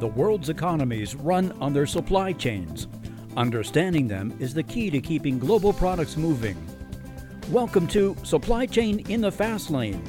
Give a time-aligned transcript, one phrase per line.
[0.00, 2.88] The world's economies run on their supply chains.
[3.36, 6.56] Understanding them is the key to keeping global products moving.
[7.50, 10.02] Welcome to Supply Chain in the Fast Lane,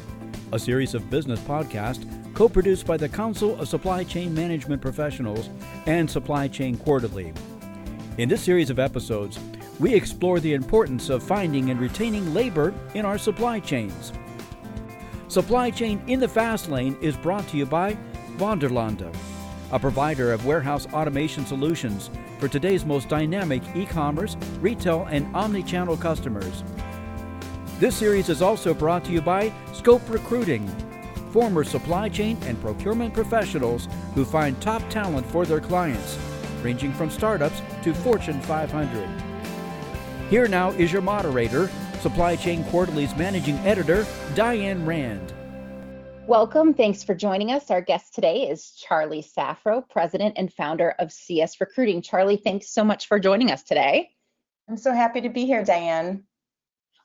[0.53, 5.49] a series of business podcasts co produced by the Council of Supply Chain Management Professionals
[5.87, 7.33] and Supply Chain Quarterly.
[8.17, 9.39] In this series of episodes,
[9.77, 14.13] we explore the importance of finding and retaining labor in our supply chains.
[15.27, 17.97] Supply Chain in the Fast Lane is brought to you by
[18.37, 19.13] Vanderlande,
[19.71, 25.63] a provider of warehouse automation solutions for today's most dynamic e commerce, retail, and omni
[25.63, 26.63] channel customers.
[27.79, 30.67] This series is also brought to you by Scope Recruiting,
[31.31, 36.17] former supply chain and procurement professionals who find top talent for their clients,
[36.61, 39.09] ranging from startups to Fortune 500.
[40.29, 41.69] Here now is your moderator,
[42.01, 45.33] Supply Chain Quarterly's managing editor, Diane Rand.
[46.27, 46.73] Welcome.
[46.75, 47.71] Thanks for joining us.
[47.71, 52.01] Our guest today is Charlie Saffro, president and founder of CS Recruiting.
[52.01, 54.11] Charlie, thanks so much for joining us today.
[54.69, 56.23] I'm so happy to be here, Diane.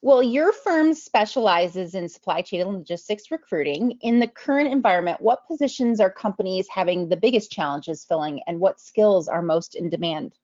[0.02, 3.98] Well, your firm specializes in supply chain and logistics recruiting.
[4.02, 8.80] In the current environment, what positions are companies having the biggest challenges filling and what
[8.80, 10.34] skills are most in demand?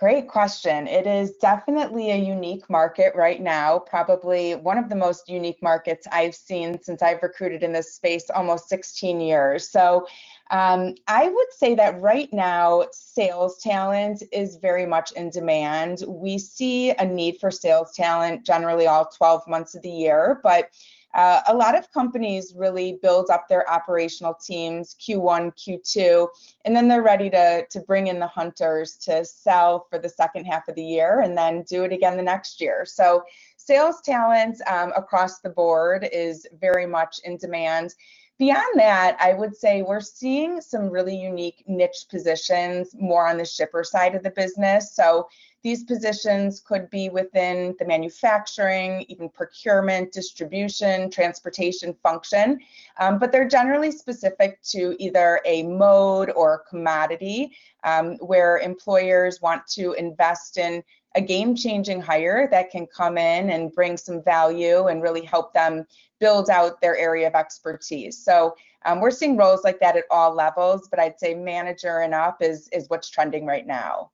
[0.00, 0.86] Great question.
[0.86, 6.06] It is definitely a unique market right now, probably one of the most unique markets
[6.10, 9.68] I've seen since I've recruited in this space almost 16 years.
[9.68, 10.06] So
[10.50, 16.02] um, I would say that right now, sales talent is very much in demand.
[16.08, 20.70] We see a need for sales talent generally all 12 months of the year, but
[21.14, 26.28] uh, a lot of companies really build up their operational teams Q1, Q2,
[26.64, 30.44] and then they're ready to, to bring in the hunters to sell for the second
[30.44, 32.84] half of the year and then do it again the next year.
[32.84, 33.24] So
[33.56, 37.94] sales talent um, across the board is very much in demand.
[38.38, 43.44] Beyond that, I would say we're seeing some really unique niche positions more on the
[43.44, 44.94] shipper side of the business.
[44.94, 45.28] So
[45.62, 52.58] these positions could be within the manufacturing, even procurement, distribution, transportation function,
[52.98, 57.52] um, but they're generally specific to either a mode or a commodity
[57.84, 60.82] um, where employers want to invest in
[61.16, 65.52] a game changing hire that can come in and bring some value and really help
[65.52, 65.84] them
[66.20, 68.16] build out their area of expertise.
[68.24, 68.54] So
[68.84, 72.40] um, we're seeing roles like that at all levels, but I'd say manager and up
[72.40, 74.10] is, is what's trending right now.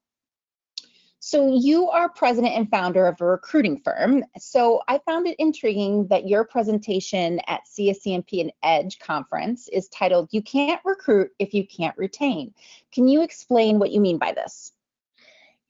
[1.28, 4.22] So you are president and founder of a recruiting firm.
[4.38, 10.28] So I found it intriguing that your presentation at CSCMP and Edge conference is titled
[10.30, 12.54] "You Can't Recruit If You Can't Retain."
[12.92, 14.70] Can you explain what you mean by this?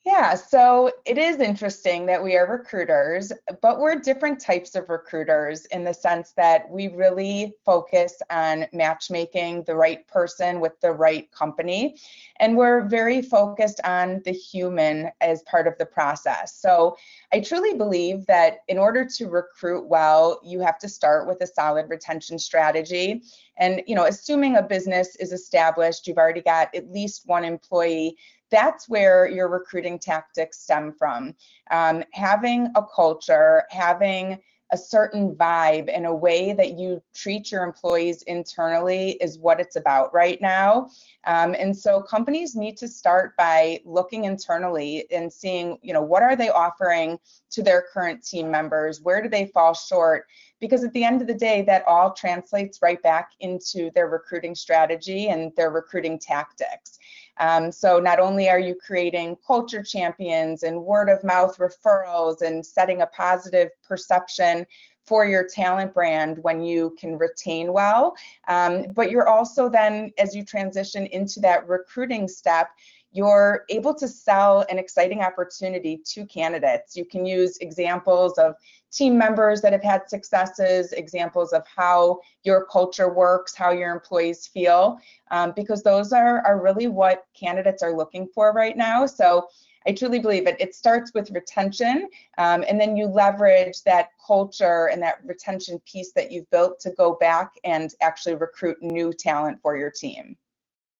[0.07, 5.65] Yeah, so it is interesting that we are recruiters, but we're different types of recruiters
[5.67, 11.29] in the sense that we really focus on matchmaking the right person with the right
[11.33, 11.97] company.
[12.39, 16.55] And we're very focused on the human as part of the process.
[16.55, 16.97] So
[17.33, 21.49] I truly believe that in order to recruit well, you have to start with a
[21.49, 23.25] solid retention strategy.
[23.59, 28.17] And, you know, assuming a business is established, you've already got at least one employee
[28.51, 31.35] that's where your recruiting tactics stem from.
[31.71, 34.39] Um, having a culture, having
[34.73, 39.77] a certain vibe and a way that you treat your employees internally is what it's
[39.77, 40.91] about right now.
[41.25, 46.25] Um, and so companies need to start by looking internally and seeing, you know, what
[46.25, 47.19] are they offering
[47.51, 49.01] to their current team members?
[49.01, 50.27] Where do they fall short?
[50.61, 54.55] Because at the end of the day, that all translates right back into their recruiting
[54.55, 56.99] strategy and their recruiting tactics.
[57.39, 62.65] Um, so not only are you creating culture champions and word of mouth referrals and
[62.65, 64.67] setting a positive perception
[65.05, 68.17] for your talent brand when you can retain well,
[68.49, 72.71] um, but you're also then, as you transition into that recruiting step,
[73.13, 76.97] you're able to sell an exciting opportunity to candidates.
[76.97, 78.55] You can use examples of
[78.93, 84.47] team members that have had successes, examples of how your culture works, how your employees
[84.47, 84.99] feel,
[85.31, 89.07] um, because those are, are really what candidates are looking for right now.
[89.07, 89.49] So
[89.87, 90.57] I truly believe it.
[90.59, 96.13] It starts with retention, um, and then you leverage that culture and that retention piece
[96.13, 100.37] that you've built to go back and actually recruit new talent for your team.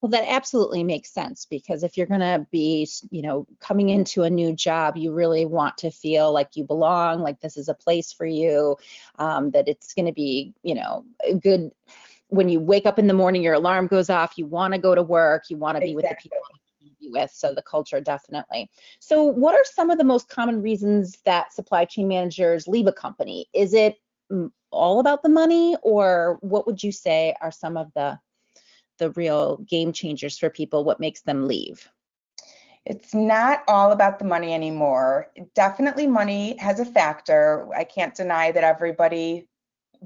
[0.01, 4.25] Well, that absolutely makes sense because if you're going to be, you know, coming into
[4.25, 7.75] a new job, you really want to feel like you belong, like this is a
[7.75, 8.77] place for you,
[9.19, 11.05] um, that it's going to be, you know,
[11.41, 11.71] good.
[12.29, 14.95] When you wake up in the morning, your alarm goes off, you want to go
[14.95, 16.11] to work, you want to be exactly.
[16.11, 16.39] with the people
[16.99, 17.31] you with.
[17.31, 18.71] So the culture definitely.
[19.01, 22.93] So what are some of the most common reasons that supply chain managers leave a
[22.93, 23.47] company?
[23.55, 23.97] Is it
[24.31, 28.19] mm, all about the money or what would you say are some of the
[28.99, 30.85] the real game changers for people?
[30.85, 31.89] What makes them leave?
[32.85, 35.33] It's not all about the money anymore.
[35.55, 37.69] Definitely, money has a factor.
[37.75, 39.49] I can't deny that everybody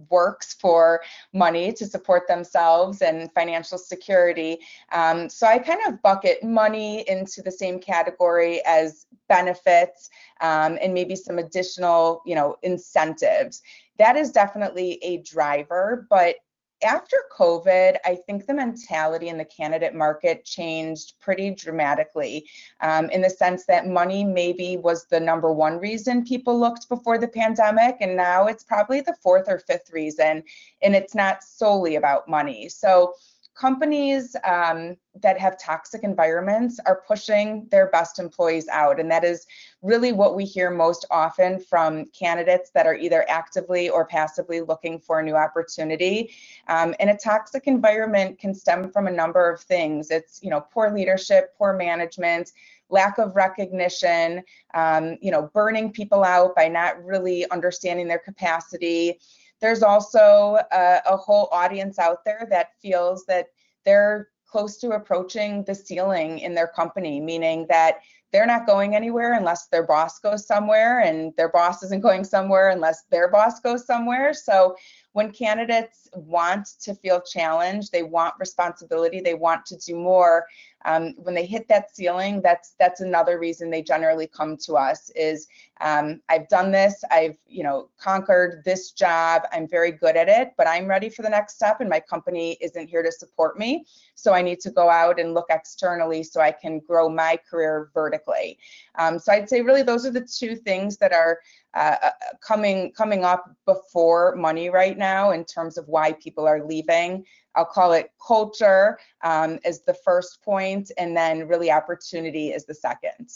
[0.08, 1.02] works for
[1.32, 4.58] money to support themselves and financial security.
[4.93, 10.10] Um, so I kind of bucket money into the same category as benefits
[10.40, 13.62] um, and maybe some additional, you know, incentives.
[13.98, 16.36] That is definitely a driver, but
[16.82, 22.49] after COVID, I think the mentality in the candidate market changed pretty dramatically
[22.81, 27.19] um, in the sense that money maybe was the number one reason people looked before
[27.19, 30.43] the pandemic, and now it's probably the fourth or fifth reason,
[30.82, 32.69] and it's not solely about money.
[32.69, 33.15] So
[33.55, 38.99] companies um, that have toxic environments are pushing their best employees out.
[39.00, 39.47] And that is
[39.82, 44.99] really what we hear most often from candidates that are either actively or passively looking
[44.99, 46.32] for a new opportunity.
[46.69, 50.11] Um, and a toxic environment can stem from a number of things.
[50.11, 52.53] It's, you know, poor leadership, poor management,
[52.88, 54.43] lack of recognition,
[54.75, 59.19] um, you know, burning people out by not really understanding their capacity.
[59.60, 63.48] There's also a, a whole audience out there that feels that
[63.84, 68.00] they're close to approaching the ceiling in their company, meaning that
[68.32, 72.70] they're not going anywhere unless their boss goes somewhere, and their boss isn't going somewhere
[72.70, 74.32] unless their boss goes somewhere.
[74.32, 74.76] So
[75.12, 80.46] when candidates want to feel challenged, they want responsibility, they want to do more,
[80.84, 85.10] um, when they hit that ceiling, that's that's another reason they generally come to us
[85.10, 85.46] is
[85.80, 90.52] um, I've done this, I've you know conquered this job, I'm very good at it,
[90.56, 93.84] but I'm ready for the next step, and my company isn't here to support me,
[94.14, 97.90] so I need to go out and look externally so I can grow my career
[97.92, 98.58] vertically.
[98.94, 101.40] Um, so I'd say really those are the two things that are
[101.75, 106.64] uh, uh coming coming up before money right now in terms of why people are
[106.64, 107.25] leaving.
[107.55, 112.75] I'll call it culture um, as the first point, and then really opportunity is the
[112.75, 113.31] second.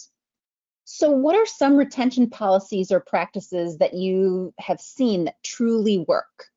[0.85, 6.51] So, what are some retention policies or practices that you have seen that truly work?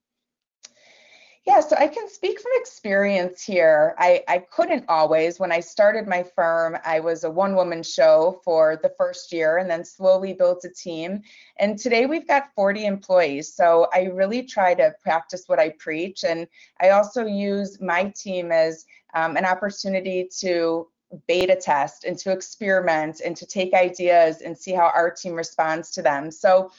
[1.47, 3.95] Yeah, so I can speak from experience here.
[3.97, 5.39] I, I couldn't always.
[5.39, 9.57] When I started my firm, I was a one woman show for the first year
[9.57, 11.21] and then slowly built a team.
[11.57, 13.53] And today we've got 40 employees.
[13.53, 16.25] So I really try to practice what I preach.
[16.25, 16.49] And
[16.81, 20.89] I also use my team as um, an opportunity to
[21.29, 25.91] beta test and to experiment and to take ideas and see how our team responds
[25.91, 26.29] to them.
[26.29, 26.71] So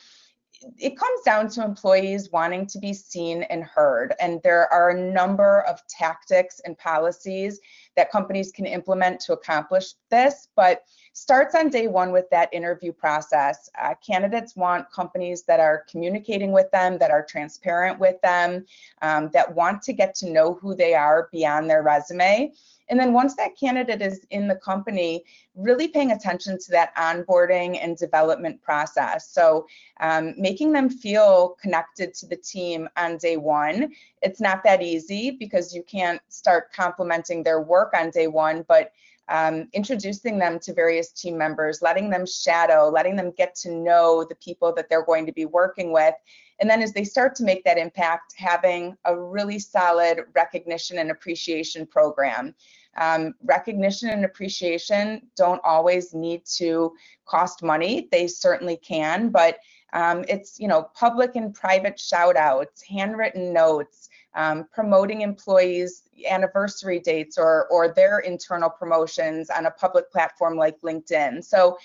[0.79, 4.15] it comes down to employees wanting to be seen and heard.
[4.21, 7.61] And there are a number of tactics and policies
[7.97, 12.93] that companies can implement to accomplish this, but starts on day one with that interview
[12.93, 13.69] process.
[13.81, 18.65] Uh, candidates want companies that are communicating with them, that are transparent with them,
[19.03, 22.53] um, that want to get to know who they are beyond their resume.
[22.91, 25.25] And then once that candidate is in the company,
[25.55, 29.31] really paying attention to that onboarding and development process.
[29.31, 29.67] So
[30.01, 33.93] um, making them feel connected to the team on day one.
[34.23, 38.93] It's not that easy because you can't start complimenting their work on day one, but
[39.29, 44.25] um, introducing them to various team members, letting them shadow, letting them get to know
[44.25, 46.15] the people that they're going to be working with.
[46.61, 51.11] And then as they start to make that impact, having a really solid recognition and
[51.11, 52.55] appreciation program.
[52.99, 56.93] Um, recognition and appreciation don't always need to
[57.27, 58.09] cost money.
[58.11, 59.59] They certainly can, but
[59.93, 66.99] um, it's you know public and private shout outs, handwritten notes, um, promoting employees anniversary
[66.99, 71.43] dates or or their internal promotions on a public platform like LinkedIn.
[71.45, 71.79] So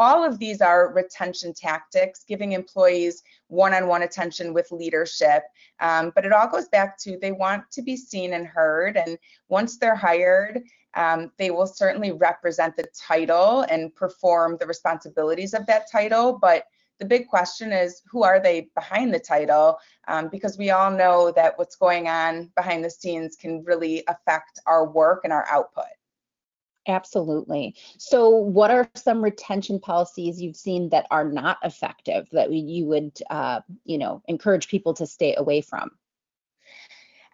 [0.00, 5.42] all of these are retention tactics, giving employees one-on-one attention with leadership.
[5.78, 8.96] Um, but it all goes back to they want to be seen and heard.
[8.96, 10.62] And once they're hired,
[10.94, 16.38] um, they will certainly represent the title and perform the responsibilities of that title.
[16.40, 16.64] But
[16.98, 19.78] the big question is who are they behind the title?
[20.08, 24.60] Um, because we all know that what's going on behind the scenes can really affect
[24.66, 25.84] our work and our output.
[26.88, 27.74] Absolutely.
[27.98, 33.18] So, what are some retention policies you've seen that are not effective that you would,
[33.28, 35.90] uh, you know, encourage people to stay away from?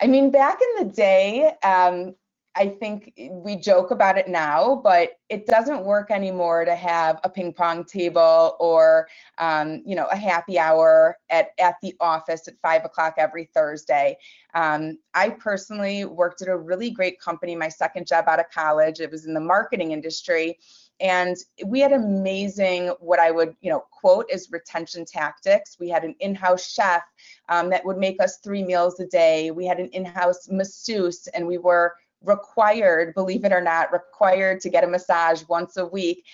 [0.01, 2.15] I mean, back in the day, um,
[2.59, 7.29] I think we joke about it now, but it doesn't work anymore to have a
[7.29, 12.55] ping pong table or, um, you know, a happy hour at, at the office at
[12.63, 14.17] five o'clock every Thursday.
[14.55, 19.01] Um, I personally worked at a really great company, my second job out of college.
[19.01, 20.59] It was in the marketing industry.
[20.99, 21.37] And
[21.67, 25.77] we had amazing, what I would, you know, quote as retention tactics.
[25.79, 27.03] We had an in-house chef
[27.51, 29.51] um, that would make us three meals a day.
[29.51, 31.93] We had an in-house masseuse, and we were
[32.27, 36.25] required, believe it or not, required to get a massage once a week.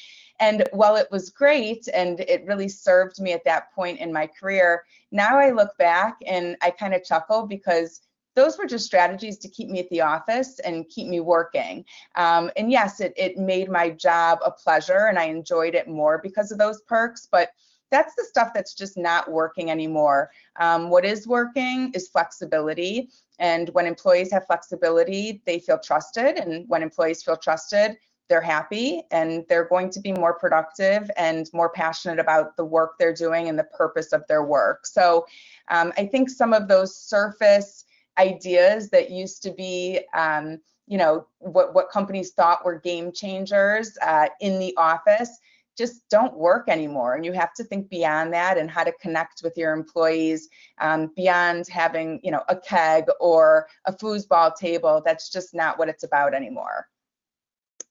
[0.40, 4.26] And while it was great and it really served me at that point in my
[4.26, 8.00] career, now I look back and I kind of chuckle because
[8.34, 11.84] those were just strategies to keep me at the office and keep me working.
[12.16, 16.18] Um, and yes, it, it made my job a pleasure and I enjoyed it more
[16.22, 17.28] because of those perks.
[17.30, 17.50] But
[17.92, 20.30] that's the stuff that's just not working anymore.
[20.58, 23.10] Um, what is working is flexibility.
[23.38, 26.38] And when employees have flexibility, they feel trusted.
[26.38, 31.50] And when employees feel trusted, they're happy and they're going to be more productive and
[31.52, 34.86] more passionate about the work they're doing and the purpose of their work.
[34.86, 35.26] So
[35.68, 37.84] um, I think some of those surface
[38.18, 43.96] ideas that used to be um, you know what what companies thought were game changers
[44.02, 45.38] uh, in the office
[45.76, 47.14] just don't work anymore.
[47.14, 50.48] And you have to think beyond that and how to connect with your employees
[50.80, 55.02] um, beyond having you know a keg or a foosball table.
[55.04, 56.88] That's just not what it's about anymore.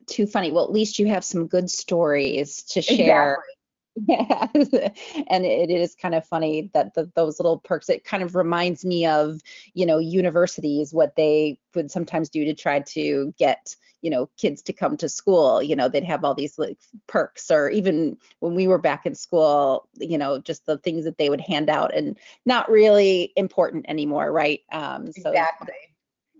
[0.08, 0.52] Too funny.
[0.52, 3.34] Well at least you have some good stories to share.
[3.34, 3.61] Exactly.
[3.96, 7.90] Yeah, and it is kind of funny that the, those little perks.
[7.90, 9.42] It kind of reminds me of,
[9.74, 14.62] you know, universities what they would sometimes do to try to get, you know, kids
[14.64, 15.62] to come to school.
[15.62, 19.14] You know, they'd have all these like perks, or even when we were back in
[19.14, 23.86] school, you know, just the things that they would hand out, and not really important
[23.90, 24.62] anymore, right?
[24.72, 25.74] Um, so exactly.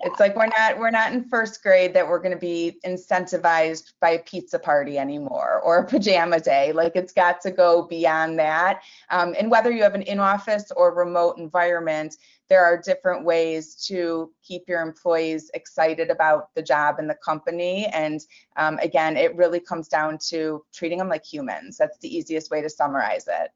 [0.04, 3.94] It's like we're not we're not in first grade that we're going to be incentivized
[4.00, 6.72] by a pizza party anymore or a pajama day.
[6.72, 8.82] Like it's got to go beyond that.
[9.10, 12.16] Um, and whether you have an in-office or remote environment,
[12.50, 17.86] there are different ways to keep your employees excited about the job and the company.
[17.94, 18.20] And
[18.58, 21.78] um, again, it really comes down to treating them like humans.
[21.78, 23.52] That's the easiest way to summarize it.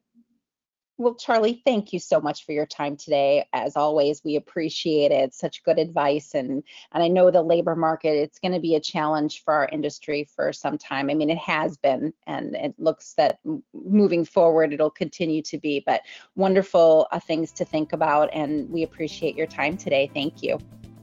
[0.98, 3.46] Well, Charlie, thank you so much for your time today.
[3.52, 5.34] As always, we appreciate it.
[5.34, 6.62] Such good advice, and
[6.92, 10.26] and I know the labor market it's going to be a challenge for our industry
[10.34, 11.10] for some time.
[11.10, 13.40] I mean, it has been, and it looks that
[13.74, 15.82] moving forward it'll continue to be.
[15.84, 16.00] But
[16.34, 20.10] wonderful uh, things to think about, and we appreciate your time today.
[20.14, 20.58] Thank you.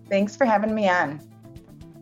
[0.09, 1.21] Thanks for having me on.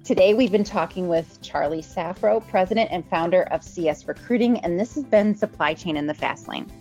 [0.05, 4.95] Today, we've been talking with Charlie Saffro, president and founder of CS Recruiting, and this
[4.95, 6.71] has been Supply Chain in the Fast Lane.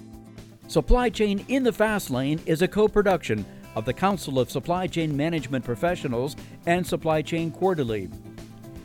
[0.71, 4.87] Supply Chain in the Fast Lane is a co production of the Council of Supply
[4.87, 8.09] Chain Management Professionals and Supply Chain Quarterly.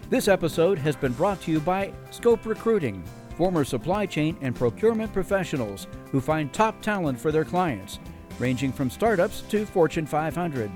[0.10, 3.04] This episode has been brought to you by Scope Recruiting,
[3.38, 8.00] former supply chain and procurement professionals who find top talent for their clients,
[8.39, 10.72] ranging from startups to Fortune 500.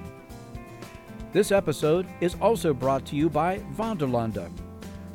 [1.34, 4.52] This episode is also brought to you by Vanderlande,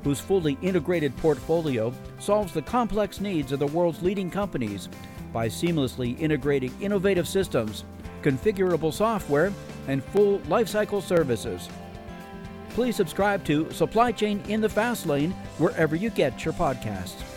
[0.03, 4.89] whose fully integrated portfolio solves the complex needs of the world's leading companies
[5.35, 7.85] by seamlessly integrating innovative systems,
[8.23, 9.53] configurable software,
[9.89, 11.69] and full lifecycle services.
[12.71, 17.34] Please subscribe to Supply Chain in the Fast Lane wherever you get your podcasts.